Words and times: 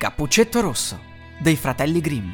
Cappuccetto 0.00 0.62
Rosso, 0.62 0.98
dei 1.40 1.56
fratelli 1.56 2.00
Grimm. 2.00 2.30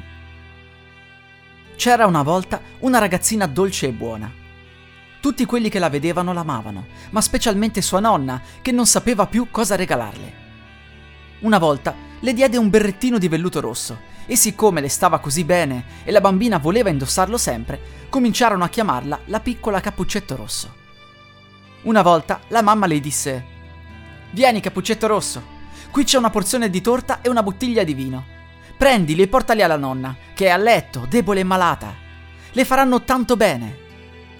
C'era 1.74 2.06
una 2.06 2.22
volta 2.22 2.60
una 2.78 3.00
ragazzina 3.00 3.46
dolce 3.46 3.88
e 3.88 3.92
buona. 3.92 4.32
Tutti 5.18 5.44
quelli 5.46 5.68
che 5.68 5.80
la 5.80 5.88
vedevano 5.88 6.32
l'amavano, 6.32 6.86
ma 7.10 7.20
specialmente 7.20 7.82
sua 7.82 7.98
nonna, 7.98 8.40
che 8.62 8.70
non 8.70 8.86
sapeva 8.86 9.26
più 9.26 9.48
cosa 9.50 9.74
regalarle. 9.74 10.32
Una 11.40 11.58
volta 11.58 11.92
le 12.20 12.32
diede 12.32 12.56
un 12.56 12.70
berrettino 12.70 13.18
di 13.18 13.26
velluto 13.26 13.58
rosso 13.58 13.98
e 14.26 14.36
siccome 14.36 14.80
le 14.80 14.88
stava 14.88 15.18
così 15.18 15.42
bene 15.42 15.86
e 16.04 16.12
la 16.12 16.20
bambina 16.20 16.58
voleva 16.58 16.90
indossarlo 16.90 17.36
sempre, 17.36 17.80
cominciarono 18.08 18.62
a 18.62 18.68
chiamarla 18.68 19.22
la 19.24 19.40
piccola 19.40 19.80
Cappuccetto 19.80 20.36
Rosso. 20.36 20.72
Una 21.82 22.02
volta 22.02 22.42
la 22.46 22.62
mamma 22.62 22.86
le 22.86 23.00
disse: 23.00 23.44
Vieni, 24.30 24.60
Cappuccetto 24.60 25.08
Rosso, 25.08 25.54
qui 25.96 26.04
c'è 26.04 26.18
una 26.18 26.28
porzione 26.28 26.68
di 26.68 26.82
torta 26.82 27.22
e 27.22 27.30
una 27.30 27.42
bottiglia 27.42 27.82
di 27.82 27.94
vino. 27.94 28.22
Prendili 28.76 29.22
e 29.22 29.28
portali 29.28 29.62
alla 29.62 29.78
nonna, 29.78 30.14
che 30.34 30.44
è 30.44 30.50
a 30.50 30.58
letto, 30.58 31.06
debole 31.08 31.40
e 31.40 31.44
malata. 31.44 31.94
Le 32.52 32.64
faranno 32.66 33.02
tanto 33.02 33.34
bene. 33.34 33.78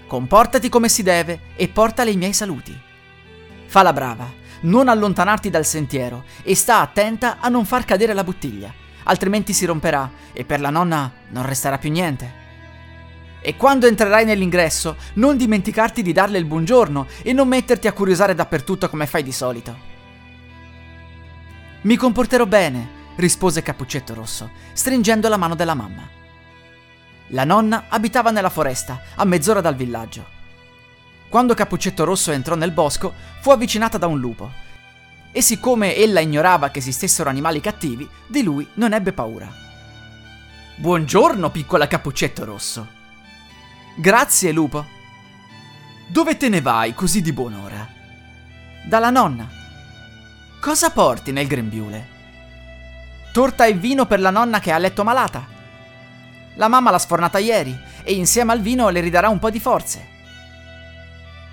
Comportati 0.07 0.69
come 0.69 0.91
si 0.91 1.03
deve 1.03 1.41
e 1.57 1.69
portale 1.69 2.11
i 2.11 2.19
miei 2.19 2.35
saluti. 2.35 2.79
Fa 3.65 3.81
la 3.81 3.95
brava 3.95 4.31
non 4.61 4.89
allontanarti 4.89 5.49
dal 5.49 5.65
sentiero 5.65 6.25
e 6.43 6.55
sta 6.55 6.81
attenta 6.81 7.39
a 7.41 7.49
non 7.49 7.65
far 7.65 7.87
cadere 7.87 8.13
la 8.13 8.23
bottiglia, 8.23 8.71
altrimenti 9.05 9.55
si 9.55 9.65
romperà 9.65 10.11
e 10.35 10.45
per 10.45 10.61
la 10.61 10.69
nonna 10.69 11.11
non 11.31 11.47
resterà 11.47 11.79
più 11.79 11.91
niente. 11.91 12.45
E 13.41 13.57
quando 13.57 13.87
entrerai 13.87 14.27
nell'ingresso, 14.27 14.97
non 15.15 15.39
dimenticarti 15.39 16.03
di 16.03 16.13
darle 16.13 16.37
il 16.37 16.45
buongiorno 16.45 17.07
e 17.23 17.33
non 17.33 17.49
metterti 17.49 17.87
a 17.87 17.95
curiosare 17.95 18.35
dappertutto 18.35 18.91
come 18.91 19.07
fai 19.07 19.23
di 19.23 19.33
solito. 19.33 19.95
Mi 21.87 21.95
comporterò 21.95 22.47
bene, 22.47 23.15
rispose 23.15 23.63
Cappuccetto 23.63 24.13
Rosso, 24.13 24.51
stringendo 24.73 25.29
la 25.29 25.37
mano 25.37 25.55
della 25.55 25.75
mamma. 25.75 26.03
La 27.29 27.45
nonna 27.45 27.85
abitava 27.89 28.33
nella 28.33 28.51
foresta, 28.51 29.03
a 29.15 29.25
mezz'ora 29.25 29.61
dal 29.61 29.77
villaggio. 29.77 30.27
Quando 31.29 31.55
Cappuccetto 31.55 32.03
Rosso 32.03 32.33
entrò 32.33 32.57
nel 32.57 32.73
bosco, 32.73 33.15
fu 33.41 33.53
avvicinata 33.53 33.99
da 33.99 34.09
un 34.09 34.19
lupo. 34.19 34.51
E 35.31 35.41
siccome 35.41 35.95
ella 35.95 36.19
ignorava 36.19 36.71
che 36.71 36.81
esistessero 36.81 37.31
animali 37.31 37.61
cattivi, 37.61 38.09
di 38.27 38.43
lui 38.43 38.67
non 38.75 38.93
ebbe 38.93 39.13
paura. 39.13 39.49
Buongiorno, 40.75 41.51
piccola 41.53 41.87
Cappuccetto 41.87 42.45
Rosso. 42.45 42.89
Grazie, 43.95 44.51
lupo. 44.51 44.85
Dove 46.09 46.37
te 46.37 46.49
ne 46.49 46.61
vai 46.61 46.95
così 46.95 47.23
di 47.23 47.33
buon'ora? 47.33 47.89
Dalla 48.89 49.11
nonna. 49.11 49.66
Cosa 50.67 50.91
porti 50.91 51.31
nel 51.31 51.47
grembiule? 51.47 52.09
Torta 53.31 53.67
e 53.67 53.75
vino 53.75 54.05
per 54.07 54.19
la 54.19 54.31
nonna 54.31 54.59
che 54.59 54.73
ha 54.73 54.79
letto 54.79 55.05
malata. 55.05 55.47
La 56.57 56.67
mamma 56.67 56.91
l'ha 56.91 56.99
sfornata 56.99 57.39
ieri 57.39 57.73
e 58.03 58.15
insieme 58.15 58.51
al 58.51 58.61
vino 58.61 58.89
le 58.89 58.99
ridarà 58.99 59.29
un 59.29 59.39
po' 59.39 59.51
di 59.51 59.61
forze. 59.61 60.05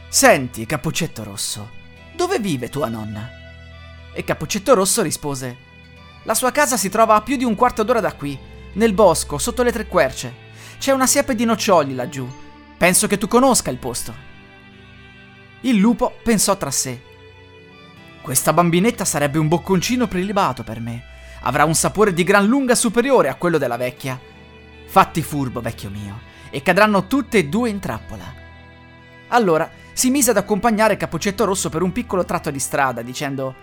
Senti, 0.10 0.66
Cappuccetto 0.66 1.24
Rosso, 1.24 1.70
dove 2.16 2.40
vive 2.40 2.70
tua 2.70 2.88
nonna? 2.88 3.30
E 4.14 4.24
Cappuccetto 4.24 4.74
Rosso 4.74 5.04
rispose: 5.04 5.58
La 6.24 6.34
sua 6.34 6.50
casa 6.50 6.76
si 6.76 6.90
trova 6.90 7.14
a 7.14 7.22
più 7.22 7.36
di 7.36 7.44
un 7.44 7.54
quarto 7.54 7.84
d'ora 7.84 8.00
da 8.00 8.14
qui, 8.14 8.36
nel 8.74 8.96
bosco, 8.96 9.38
sotto 9.38 9.62
le 9.62 9.72
tre 9.72 9.86
querce. 9.86 10.34
C'è 10.80 10.92
una 10.92 11.06
siepe 11.06 11.36
di 11.36 11.46
noccioli 11.46 11.94
laggiù. 11.94 12.28
Penso 12.80 13.06
che 13.06 13.20
tu 13.20 13.28
conosca 13.28 13.70
il 13.70 13.78
posto. 13.78 14.12
Il 15.62 15.76
lupo 15.76 16.18
pensò 16.24 16.58
tra 16.58 16.72
sé. 16.72 17.12
Questa 18.24 18.54
bambinetta 18.54 19.04
sarebbe 19.04 19.38
un 19.38 19.50
bocconcino 19.50 20.08
prelibato 20.08 20.64
per 20.64 20.80
me. 20.80 21.04
Avrà 21.42 21.66
un 21.66 21.76
sapore 21.76 22.14
di 22.14 22.24
gran 22.24 22.46
lunga 22.46 22.74
superiore 22.74 23.28
a 23.28 23.36
quello 23.36 23.58
della 23.58 23.76
vecchia. 23.76 24.18
Fatti 24.86 25.22
furbo, 25.22 25.60
vecchio 25.60 25.90
mio, 25.90 26.22
e 26.50 26.62
cadranno 26.62 27.08
tutte 27.08 27.40
e 27.40 27.48
due 27.48 27.70
in 27.70 27.80
trappola. 27.80 28.24
Allora 29.28 29.70
si 29.92 30.10
mise 30.10 30.30
ad 30.30 30.38
accompagnare 30.38 30.96
Cappuccetto 30.96 31.44
Rosso 31.44 31.68
per 31.68 31.82
un 31.82 31.92
piccolo 31.92 32.24
tratto 32.24 32.50
di 32.50 32.60
strada, 32.60 33.02
dicendo: 33.02 33.54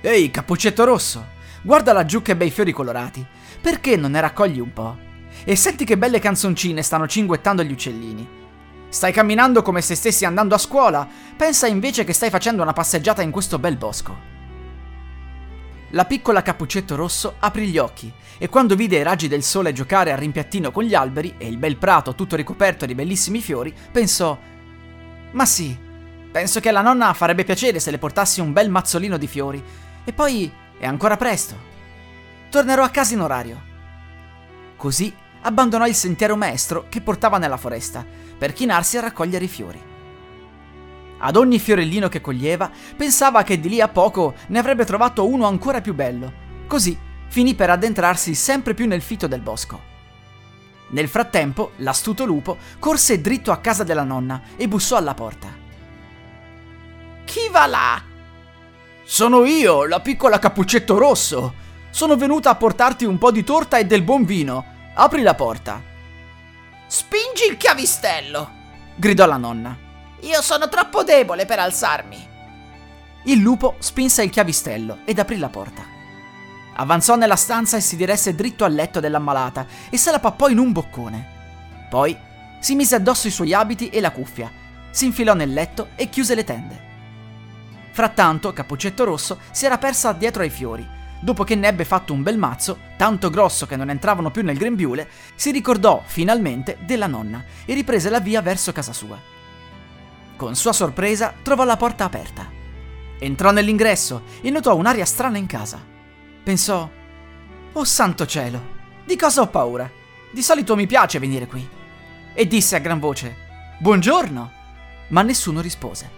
Ehi, 0.00 0.30
Cappuccetto 0.30 0.84
Rosso, 0.84 1.26
guarda 1.62 1.92
laggiù 1.92 2.22
che 2.22 2.36
bei 2.36 2.52
fiori 2.52 2.70
colorati. 2.70 3.26
Perché 3.60 3.96
non 3.96 4.12
ne 4.12 4.20
raccogli 4.20 4.60
un 4.60 4.72
po'? 4.72 4.96
E 5.42 5.56
senti 5.56 5.84
che 5.84 5.98
belle 5.98 6.20
canzoncine 6.20 6.82
stanno 6.82 7.08
cinguettando 7.08 7.64
gli 7.64 7.72
uccellini. 7.72 8.28
Stai 8.88 9.12
camminando 9.12 9.62
come 9.62 9.82
se 9.82 9.94
stessi 9.94 10.24
andando 10.24 10.54
a 10.54 10.58
scuola, 10.58 11.06
pensa 11.36 11.66
invece 11.66 12.04
che 12.04 12.12
stai 12.12 12.30
facendo 12.30 12.62
una 12.62 12.72
passeggiata 12.72 13.22
in 13.22 13.30
questo 13.30 13.58
bel 13.58 13.76
bosco. 13.76 14.36
La 15.90 16.04
piccola 16.04 16.42
Cappuccetto 16.42 16.96
Rosso 16.96 17.36
aprì 17.38 17.68
gli 17.68 17.78
occhi 17.78 18.12
e 18.38 18.48
quando 18.48 18.74
vide 18.74 18.98
i 18.98 19.02
raggi 19.02 19.28
del 19.28 19.42
sole 19.42 19.72
giocare 19.72 20.12
al 20.12 20.18
rimpiattino 20.18 20.70
con 20.70 20.84
gli 20.84 20.94
alberi 20.94 21.34
e 21.38 21.46
il 21.46 21.56
bel 21.56 21.76
prato 21.76 22.14
tutto 22.14 22.36
ricoperto 22.36 22.84
di 22.84 22.94
bellissimi 22.94 23.40
fiori, 23.40 23.74
pensò 23.90 24.38
ma 25.30 25.44
sì, 25.44 25.76
penso 26.30 26.60
che 26.60 26.70
alla 26.70 26.80
nonna 26.80 27.12
farebbe 27.12 27.44
piacere 27.44 27.80
se 27.80 27.90
le 27.90 27.98
portassi 27.98 28.40
un 28.40 28.52
bel 28.52 28.70
mazzolino 28.70 29.18
di 29.18 29.26
fiori. 29.26 29.62
E 30.04 30.12
poi 30.12 30.50
è 30.78 30.86
ancora 30.86 31.16
presto. 31.16 31.66
Tornerò 32.50 32.82
a 32.82 32.88
casa 32.88 33.14
in 33.14 33.20
orario. 33.20 33.62
Così 34.76 35.14
abbandonò 35.42 35.86
il 35.86 35.94
sentiero 35.94 36.36
maestro 36.36 36.86
che 36.88 37.00
portava 37.00 37.38
nella 37.38 37.56
foresta 37.56 38.04
per 38.38 38.52
chinarsi 38.52 38.96
a 38.96 39.00
raccogliere 39.00 39.44
i 39.44 39.48
fiori. 39.48 39.82
Ad 41.20 41.36
ogni 41.36 41.58
fiorellino 41.58 42.08
che 42.08 42.20
coglieva, 42.20 42.70
pensava 42.96 43.42
che 43.42 43.58
di 43.58 43.68
lì 43.68 43.80
a 43.80 43.88
poco 43.88 44.34
ne 44.48 44.58
avrebbe 44.58 44.84
trovato 44.84 45.26
uno 45.26 45.46
ancora 45.46 45.80
più 45.80 45.94
bello. 45.94 46.46
Così 46.68 46.96
finì 47.28 47.54
per 47.54 47.70
addentrarsi 47.70 48.34
sempre 48.34 48.74
più 48.74 48.86
nel 48.86 49.02
fitto 49.02 49.26
del 49.26 49.40
bosco. 49.40 49.96
Nel 50.90 51.08
frattempo, 51.08 51.72
l'astuto 51.78 52.24
lupo 52.24 52.56
corse 52.78 53.20
dritto 53.20 53.50
a 53.50 53.58
casa 53.58 53.84
della 53.84 54.04
nonna 54.04 54.42
e 54.56 54.68
bussò 54.68 54.96
alla 54.96 55.14
porta. 55.14 55.48
Chi 57.24 57.48
va 57.50 57.66
là? 57.66 58.02
Sono 59.04 59.44
io, 59.44 59.86
la 59.86 60.00
piccola 60.00 60.38
Cappuccetto 60.38 60.96
Rosso. 60.96 61.66
Sono 61.90 62.16
venuta 62.16 62.50
a 62.50 62.54
portarti 62.54 63.04
un 63.04 63.18
po' 63.18 63.30
di 63.30 63.42
torta 63.42 63.76
e 63.76 63.86
del 63.86 64.02
buon 64.02 64.24
vino. 64.24 64.76
Apri 65.00 65.22
la 65.22 65.36
porta. 65.36 65.80
Spingi 66.88 67.44
il 67.48 67.56
chiavistello, 67.56 68.50
gridò 68.96 69.26
la 69.26 69.36
nonna. 69.36 69.78
Io 70.22 70.42
sono 70.42 70.68
troppo 70.68 71.04
debole 71.04 71.46
per 71.46 71.60
alzarmi. 71.60 72.28
Il 73.26 73.38
lupo 73.38 73.76
spinse 73.78 74.24
il 74.24 74.30
chiavistello 74.30 74.98
ed 75.04 75.20
aprì 75.20 75.38
la 75.38 75.50
porta. 75.50 75.84
Avanzò 76.74 77.14
nella 77.14 77.36
stanza 77.36 77.76
e 77.76 77.80
si 77.80 77.94
diresse 77.94 78.34
dritto 78.34 78.64
al 78.64 78.72
letto 78.72 78.98
dell'ammalata 78.98 79.66
e 79.88 79.96
se 79.96 80.10
la 80.10 80.18
pappò 80.18 80.48
in 80.48 80.58
un 80.58 80.72
boccone. 80.72 81.86
Poi 81.88 82.18
si 82.58 82.74
mise 82.74 82.96
addosso 82.96 83.28
i 83.28 83.30
suoi 83.30 83.54
abiti 83.54 83.90
e 83.90 84.00
la 84.00 84.10
cuffia, 84.10 84.50
si 84.90 85.04
infilò 85.04 85.32
nel 85.32 85.52
letto 85.52 85.90
e 85.94 86.08
chiuse 86.08 86.34
le 86.34 86.42
tende. 86.42 86.86
Frattanto 87.92 88.52
Cappuccetto 88.52 89.04
Rosso 89.04 89.38
si 89.52 89.64
era 89.64 89.78
persa 89.78 90.10
dietro 90.10 90.42
ai 90.42 90.50
fiori. 90.50 90.84
Dopo 91.20 91.42
che 91.42 91.56
ne 91.56 91.66
ebbe 91.66 91.84
fatto 91.84 92.12
un 92.12 92.22
bel 92.22 92.38
mazzo, 92.38 92.78
tanto 92.96 93.28
grosso 93.28 93.66
che 93.66 93.76
non 93.76 93.90
entravano 93.90 94.30
più 94.30 94.42
nel 94.42 94.56
grembiule, 94.56 95.08
si 95.34 95.50
ricordò 95.50 96.02
finalmente 96.04 96.78
della 96.84 97.08
nonna 97.08 97.44
e 97.64 97.74
riprese 97.74 98.08
la 98.08 98.20
via 98.20 98.40
verso 98.40 98.72
casa 98.72 98.92
sua. 98.92 99.18
Con 100.36 100.54
sua 100.54 100.72
sorpresa 100.72 101.34
trovò 101.42 101.64
la 101.64 101.76
porta 101.76 102.04
aperta. 102.04 102.48
Entrò 103.18 103.50
nell'ingresso 103.50 104.22
e 104.40 104.50
notò 104.50 104.76
un'aria 104.76 105.04
strana 105.04 105.38
in 105.38 105.46
casa. 105.46 105.84
Pensò, 106.44 106.88
oh 107.72 107.84
santo 107.84 108.24
cielo, 108.24 108.76
di 109.04 109.16
cosa 109.16 109.40
ho 109.40 109.48
paura? 109.48 109.90
Di 110.30 110.42
solito 110.42 110.76
mi 110.76 110.86
piace 110.86 111.18
venire 111.18 111.48
qui. 111.48 111.66
E 112.32 112.46
disse 112.46 112.76
a 112.76 112.78
gran 112.78 113.00
voce, 113.00 113.34
buongiorno, 113.80 114.52
ma 115.08 115.22
nessuno 115.22 115.60
rispose. 115.60 116.08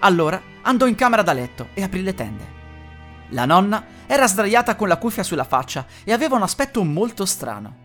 Allora 0.00 0.42
andò 0.62 0.86
in 0.86 0.96
camera 0.96 1.22
da 1.22 1.32
letto 1.32 1.68
e 1.74 1.84
aprì 1.84 2.02
le 2.02 2.14
tende. 2.14 2.56
La 3.28 3.44
nonna 3.44 3.84
era 4.10 4.26
sdraiata 4.26 4.74
con 4.74 4.88
la 4.88 4.96
cuffia 4.96 5.22
sulla 5.22 5.44
faccia 5.44 5.84
e 6.02 6.12
aveva 6.14 6.34
un 6.34 6.42
aspetto 6.42 6.82
molto 6.82 7.26
strano. 7.26 7.76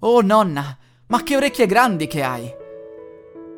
Oh 0.00 0.20
nonna, 0.20 0.76
ma 1.06 1.22
che 1.22 1.36
orecchie 1.36 1.64
grandi 1.64 2.06
che 2.06 2.22
hai! 2.22 2.54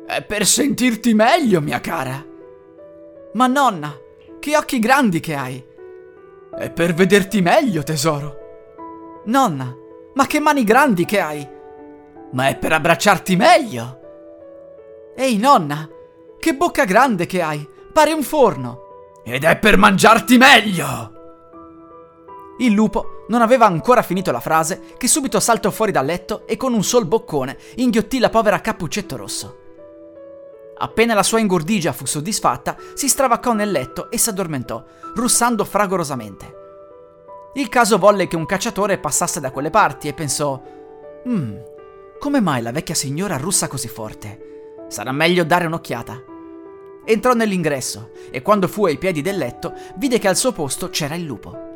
È 0.07 0.23
per 0.23 0.45
sentirti 0.45 1.13
meglio, 1.13 1.59
mia 1.59 1.81
cara. 1.81 2.25
Ma 3.33 3.47
nonna, 3.47 3.93
che 4.39 4.55
occhi 4.55 4.79
grandi 4.79 5.19
che 5.19 5.35
hai! 5.35 5.61
È 6.57 6.71
per 6.71 6.93
vederti 6.93 7.41
meglio, 7.41 7.83
tesoro. 7.83 8.37
Nonna, 9.25 9.75
ma 10.13 10.25
che 10.25 10.39
mani 10.39 10.63
grandi 10.63 11.03
che 11.03 11.19
hai! 11.19 11.49
Ma 12.31 12.47
è 12.47 12.55
per 12.55 12.71
abbracciarti 12.71 13.35
meglio! 13.35 13.99
Ehi, 15.17 15.37
nonna, 15.37 15.85
che 16.39 16.55
bocca 16.55 16.85
grande 16.85 17.25
che 17.25 17.41
hai! 17.41 17.67
Pare 17.91 18.13
un 18.13 18.23
forno! 18.23 18.92
Ed 19.23 19.43
è 19.45 19.57
per 19.57 19.77
mangiarti 19.77 20.37
meglio! 20.37 21.11
Il 22.57 22.73
lupo 22.73 23.25
non 23.29 23.41
aveva 23.41 23.65
ancora 23.65 24.01
finito 24.01 24.31
la 24.31 24.39
frase 24.39 24.81
che 24.97 25.07
subito 25.07 25.39
saltò 25.39 25.71
fuori 25.71 25.91
dal 25.91 26.05
letto 26.05 26.45
e 26.45 26.57
con 26.57 26.73
un 26.73 26.83
sol 26.83 27.05
boccone 27.05 27.57
inghiottì 27.75 28.19
la 28.19 28.29
povera 28.29 28.61
Cappuccetto 28.61 29.15
Rosso. 29.15 29.57
Appena 30.77 31.13
la 31.13 31.23
sua 31.23 31.39
ingordigia 31.39 31.93
fu 31.93 32.05
soddisfatta, 32.05 32.75
si 32.93 33.07
stravaccò 33.07 33.53
nel 33.53 33.71
letto 33.71 34.11
e 34.11 34.17
s'addormentò, 34.17 34.83
russando 35.15 35.63
fragorosamente. 35.63 36.61
Il 37.53 37.69
caso 37.69 37.97
volle 37.97 38.27
che 38.27 38.35
un 38.35 38.45
cacciatore 38.45 38.97
passasse 38.97 39.39
da 39.39 39.51
quelle 39.51 39.69
parti 39.69 40.07
e 40.07 40.13
pensò: 40.13 40.61
Mmm, 41.27 41.57
come 42.19 42.41
mai 42.41 42.61
la 42.61 42.71
vecchia 42.71 42.95
signora 42.95 43.37
russa 43.37 43.67
così 43.67 43.87
forte? 43.87 44.85
Sarà 44.89 45.11
meglio 45.11 45.43
dare 45.43 45.65
un'occhiata. 45.65 46.32
Entrò 47.05 47.33
nell'ingresso 47.33 48.11
e 48.31 48.41
quando 48.41 48.67
fu 48.67 48.85
ai 48.85 48.97
piedi 48.97 49.21
del 49.21 49.37
letto 49.37 49.73
vide 49.95 50.19
che 50.19 50.27
al 50.27 50.37
suo 50.37 50.51
posto 50.53 50.89
c'era 50.89 51.15
il 51.15 51.23
lupo. 51.23 51.71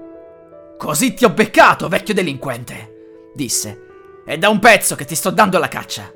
Così 0.78 1.14
ti 1.14 1.26
ho 1.26 1.32
beccato, 1.32 1.88
vecchio 1.88 2.14
delinquente, 2.14 3.32
disse. 3.34 3.86
È 4.26 4.38
da 4.38 4.50
un 4.50 4.60
pezzo 4.60 4.96
che 4.96 5.06
ti 5.06 5.16
sto 5.16 5.30
dando 5.30 5.58
la 5.58 5.68
caccia. 5.68 6.12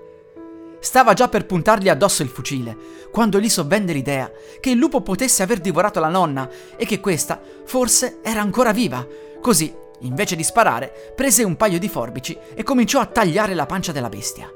Stava 0.80 1.14
già 1.14 1.28
per 1.28 1.46
puntargli 1.46 1.90
addosso 1.90 2.24
il 2.24 2.30
fucile, 2.30 2.76
quando 3.12 3.40
gli 3.40 3.50
sovvenne 3.50 3.94
l'idea 3.94 4.32
che 4.60 4.72
il 4.72 4.78
lupo 4.78 5.02
potesse 5.02 5.44
aver 5.44 5.60
divorato 5.60 6.00
la 6.00 6.10
nonna 6.10 6.50
e 6.76 6.86
che 6.86 7.00
questa 7.00 7.40
forse 7.66 8.20
era 8.22 8.42
ancora 8.42 8.72
viva. 8.72 9.06
Così, 9.40 9.74
invece 10.00 10.36
di 10.36 10.44
sparare, 10.44 11.14
prese 11.16 11.44
un 11.44 11.56
paio 11.56 11.80
di 11.80 11.88
forbici 11.88 12.38
e 12.54 12.64
cominciò 12.64 13.00
a 13.00 13.06
tagliare 13.06 13.54
la 13.54 13.66
pancia 13.66 13.92
della 13.92 14.10
bestia. 14.10 14.52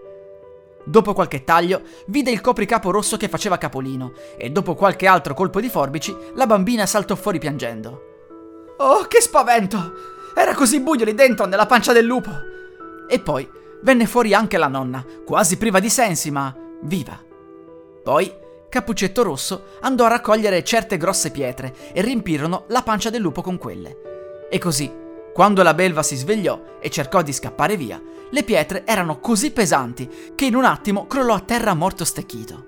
Dopo 0.86 1.14
qualche 1.14 1.44
taglio, 1.44 1.82
vide 2.08 2.32
il 2.32 2.42
copricapo 2.42 2.92
rosso 2.92 3.18
che 3.18 3.28
faceva 3.28 3.58
capolino 3.58 4.14
e 4.38 4.52
dopo 4.52 4.76
qualche 4.76 5.08
altro 5.08 5.34
colpo 5.34 5.60
di 5.60 5.70
forbici, 5.70 6.16
la 6.36 6.46
bambina 6.46 6.86
saltò 6.86 7.16
fuori 7.16 7.40
piangendo. 7.40 8.02
Oh, 8.78 9.04
che 9.08 9.20
spavento! 9.20 9.94
Era 10.36 10.54
così 10.54 10.82
buio 10.82 11.06
lì 11.06 11.16
dentro 11.16 11.46
nella 11.46 11.66
pancia 11.66 11.92
del 11.92 12.06
lupo! 12.06 12.32
E 13.08 13.20
poi 13.20 13.50
venne 13.82 14.06
fuori 14.06 14.34
anche 14.34 14.58
la 14.58 14.68
nonna, 14.68 15.04
quasi 15.26 15.58
priva 15.58 15.80
di 15.80 15.90
sensi, 15.90 16.30
ma 16.30 16.56
viva. 16.82 17.20
Poi 18.04 18.44
Cappuccetto 18.70 19.24
Rosso 19.24 19.68
andò 19.82 20.04
a 20.06 20.10
raccogliere 20.10 20.64
certe 20.64 20.98
grosse 20.98 21.32
pietre 21.32 21.74
e 21.94 22.02
riempirono 22.02 22.66
la 22.68 22.84
pancia 22.84 23.10
del 23.10 23.22
lupo 23.22 23.42
con 23.42 23.58
quelle. 23.58 24.48
E 24.50 24.60
così, 24.60 24.92
quando 25.36 25.64
la 25.64 25.74
belva 25.74 26.02
si 26.02 26.16
svegliò 26.16 26.78
e 26.80 26.90
cercò 26.90 27.22
di 27.22 27.34
scappare 27.34 27.76
via, 27.76 28.02
le 28.30 28.44
pietre 28.46 28.86
erano 28.86 29.20
così 29.20 29.52
pesanti 29.52 30.10
che 30.34 30.46
in 30.46 30.56
un 30.56 30.64
attimo 30.64 31.08
crollò 31.08 31.34
a 31.34 31.42
terra 31.42 31.74
morto 31.74 32.06
stecchito. 32.06 32.66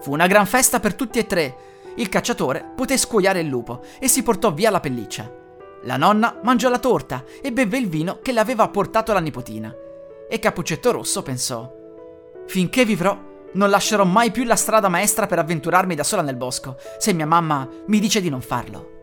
Fu 0.00 0.12
una 0.12 0.28
gran 0.28 0.46
festa 0.46 0.78
per 0.78 0.94
tutti 0.94 1.18
e 1.18 1.26
tre 1.26 1.56
il 1.96 2.08
cacciatore 2.08 2.74
poté 2.76 2.96
scuoiare 2.96 3.40
il 3.40 3.48
lupo 3.48 3.82
e 3.98 4.06
si 4.06 4.22
portò 4.22 4.52
via 4.52 4.70
la 4.70 4.78
pelliccia. 4.78 5.28
La 5.82 5.96
nonna 5.96 6.38
mangiò 6.44 6.68
la 6.68 6.78
torta 6.78 7.24
e 7.42 7.50
bevve 7.50 7.78
il 7.78 7.88
vino 7.88 8.20
che 8.22 8.30
le 8.30 8.38
aveva 8.38 8.68
portato 8.68 9.12
la 9.12 9.18
nipotina. 9.18 9.74
E 10.28 10.38
Cappuccetto 10.38 10.92
Rosso 10.92 11.22
pensò: 11.22 11.68
Finché 12.46 12.84
vivrò, 12.84 13.18
non 13.54 13.68
lascerò 13.68 14.04
mai 14.04 14.30
più 14.30 14.44
la 14.44 14.54
strada 14.54 14.88
maestra 14.88 15.26
per 15.26 15.40
avventurarmi 15.40 15.96
da 15.96 16.04
sola 16.04 16.22
nel 16.22 16.36
bosco, 16.36 16.76
se 16.98 17.12
mia 17.12 17.26
mamma 17.26 17.68
mi 17.88 17.98
dice 17.98 18.20
di 18.20 18.28
non 18.28 18.42
farlo. 18.42 18.98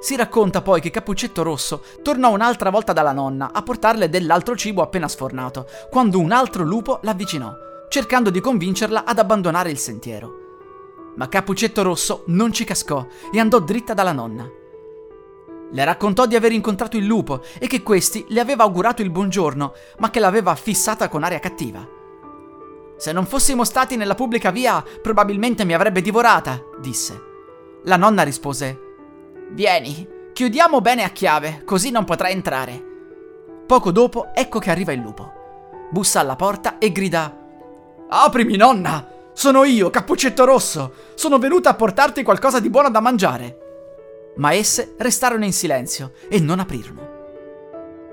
Si 0.00 0.16
racconta 0.16 0.62
poi 0.62 0.80
che 0.80 0.90
Cappuccetto 0.90 1.42
Rosso 1.42 1.82
tornò 2.02 2.30
un'altra 2.30 2.70
volta 2.70 2.92
dalla 2.92 3.12
nonna 3.12 3.50
a 3.52 3.62
portarle 3.62 4.08
dell'altro 4.08 4.56
cibo 4.56 4.82
appena 4.82 5.08
sfornato, 5.08 5.66
quando 5.90 6.18
un 6.18 6.32
altro 6.32 6.64
lupo 6.64 7.00
l'avvicinò, 7.02 7.52
cercando 7.88 8.30
di 8.30 8.40
convincerla 8.40 9.04
ad 9.04 9.18
abbandonare 9.18 9.70
il 9.70 9.78
sentiero 9.78 10.46
ma 11.18 11.28
Cappuccetto 11.28 11.82
Rosso 11.82 12.22
non 12.28 12.52
ci 12.52 12.64
cascò 12.64 13.04
e 13.30 13.38
andò 13.38 13.58
dritta 13.58 13.92
dalla 13.92 14.12
nonna. 14.12 14.48
Le 15.70 15.84
raccontò 15.84 16.26
di 16.26 16.36
aver 16.36 16.52
incontrato 16.52 16.96
il 16.96 17.04
lupo 17.04 17.42
e 17.58 17.66
che 17.66 17.82
questi 17.82 18.24
le 18.28 18.40
aveva 18.40 18.62
augurato 18.62 19.02
il 19.02 19.10
buongiorno, 19.10 19.72
ma 19.98 20.10
che 20.10 20.20
l'aveva 20.20 20.54
fissata 20.54 21.08
con 21.08 21.24
aria 21.24 21.40
cattiva. 21.40 21.86
Se 22.96 23.12
non 23.12 23.26
fossimo 23.26 23.64
stati 23.64 23.96
nella 23.96 24.14
pubblica 24.14 24.50
via, 24.50 24.82
probabilmente 25.02 25.64
mi 25.64 25.74
avrebbe 25.74 26.00
divorata, 26.00 26.64
disse. 26.80 27.20
La 27.84 27.96
nonna 27.96 28.22
rispose: 28.22 28.87
Vieni, 29.50 30.06
chiudiamo 30.32 30.80
bene 30.80 31.04
a 31.04 31.08
chiave, 31.08 31.62
così 31.64 31.90
non 31.90 32.04
potrà 32.04 32.28
entrare. 32.28 32.84
Poco 33.66 33.90
dopo, 33.90 34.28
ecco 34.34 34.58
che 34.58 34.70
arriva 34.70 34.92
il 34.92 35.00
lupo. 35.00 35.32
Bussa 35.90 36.20
alla 36.20 36.36
porta 36.36 36.78
e 36.78 36.92
grida: 36.92 37.34
Aprimi, 38.08 38.56
nonna! 38.56 39.16
Sono 39.32 39.64
io, 39.64 39.90
Cappuccetto 39.90 40.44
Rosso! 40.44 40.92
Sono 41.14 41.38
venuta 41.38 41.70
a 41.70 41.74
portarti 41.74 42.22
qualcosa 42.22 42.60
di 42.60 42.70
buono 42.70 42.90
da 42.90 43.00
mangiare! 43.00 43.58
Ma 44.36 44.52
esse 44.52 44.94
restarono 44.98 45.44
in 45.44 45.52
silenzio 45.52 46.12
e 46.28 46.40
non 46.40 46.60
aprirono. 46.60 47.17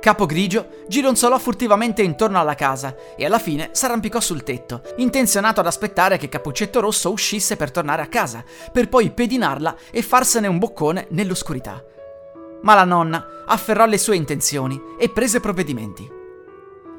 Capo 0.06 0.28
Grigio 0.28 0.84
gironzolò 0.88 1.40
furtivamente 1.40 2.04
intorno 2.04 2.40
alla 2.40 2.54
casa 2.54 2.96
e 3.18 3.26
alla 3.26 3.40
fine 3.40 3.70
s'arrampicò 3.72 4.20
sul 4.20 4.44
tetto, 4.44 4.84
intenzionato 4.98 5.62
ad 5.62 5.66
aspettare 5.66 6.20
che 6.20 6.30
Cappuccetto 6.30 6.80
Rosso 6.80 7.10
uscisse 7.10 7.56
per 7.56 7.72
tornare 7.72 8.04
a 8.04 8.06
casa, 8.06 8.44
per 8.72 8.88
poi 8.88 9.10
pedinarla 9.10 9.76
e 9.90 10.04
farsene 10.04 10.46
un 10.46 10.60
boccone 10.60 11.08
nell'oscurità. 11.10 11.84
Ma 12.62 12.76
la 12.76 12.84
nonna 12.84 13.46
afferrò 13.48 13.88
le 13.88 13.98
sue 13.98 14.16
intenzioni 14.16 14.80
e 15.00 15.10
prese 15.10 15.40
provvedimenti. 15.40 16.08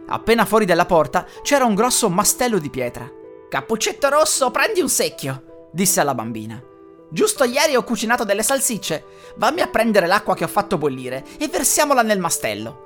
Appena 0.09 0.45
fuori 0.45 0.65
dalla 0.65 0.87
porta 0.87 1.27
c'era 1.43 1.65
un 1.65 1.77
grosso 1.77 2.11
mastello 2.11 2.59
di 2.59 2.71
pietra. 2.71 3.09
Cappuccetto 3.49 4.09
rosso, 4.09 4.51
prendi 4.51 4.81
un 4.81 4.89
secchio, 4.89 5.69
disse 5.71 6.01
alla 6.01 6.17
bambina. 6.17 6.61
Giusto 7.09 7.45
ieri 7.45 7.77
ho 7.77 7.85
cucinato 7.85 8.25
delle 8.25 8.43
salsicce. 8.43 9.05
Vammi 9.37 9.61
a 9.61 9.69
prendere 9.69 10.09
l'acqua 10.09 10.35
che 10.35 10.43
ho 10.43 10.49
fatto 10.49 10.77
bollire 10.77 11.25
e 11.39 11.47
versiamola 11.47 12.03
nel 12.03 12.19
mastello. 12.19 12.86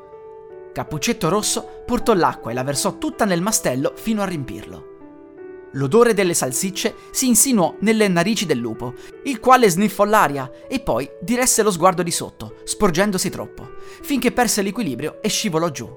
Cappuccetto 0.72 1.28
rosso 1.28 1.82
portò 1.84 2.14
l'acqua 2.14 2.50
e 2.50 2.54
la 2.54 2.62
versò 2.62 2.98
tutta 2.98 3.24
nel 3.24 3.42
mastello 3.42 3.92
fino 3.96 4.22
a 4.22 4.26
riempirlo. 4.26 4.88
L'odore 5.74 6.14
delle 6.14 6.34
salsicce 6.34 6.94
si 7.10 7.28
insinuò 7.28 7.76
nelle 7.80 8.08
narici 8.08 8.44
del 8.44 8.58
lupo, 8.58 8.94
il 9.24 9.38
quale 9.38 9.70
sniffò 9.70 10.04
l'aria 10.04 10.50
e 10.68 10.80
poi 10.80 11.08
diresse 11.20 11.62
lo 11.62 11.70
sguardo 11.70 12.02
di 12.02 12.10
sotto, 12.10 12.56
sporgendosi 12.64 13.30
troppo, 13.30 13.74
finché 14.02 14.32
perse 14.32 14.62
l'equilibrio 14.62 15.22
e 15.22 15.28
scivolò 15.28 15.70
giù. 15.70 15.88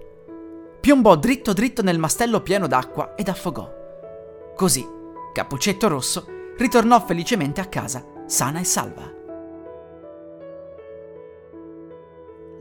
Piombò 0.79 1.15
dritto 1.15 1.53
dritto 1.53 1.81
nel 1.81 1.97
mastello 1.97 2.41
pieno 2.41 2.67
d'acqua 2.67 3.15
ed 3.15 3.29
affogò. 3.29 3.71
Così, 4.55 4.85
Cappuccetto 5.33 5.87
Rosso 5.87 6.27
ritornò 6.57 7.03
felicemente 7.03 7.61
a 7.61 7.65
casa, 7.65 8.05
sana 8.27 8.59
e 8.59 8.63
salva. 8.63 9.22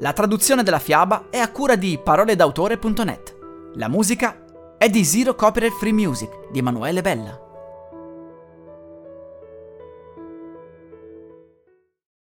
La 0.02 0.12
traduzione 0.12 0.64
della 0.64 0.80
fiaba 0.80 1.26
è 1.30 1.38
a 1.38 1.49
cura 1.52 1.76
di 1.76 1.97
paroledautore.net. 1.97 3.37
La 3.75 3.87
musica 3.87 4.44
è 4.76 4.90
di 4.90 5.04
Zero 5.04 5.37
Copyright 5.37 5.78
Free 5.78 5.92
Music 5.92 6.50
di 6.50 6.59
Emanuele 6.59 7.02
Bella. 7.02 7.51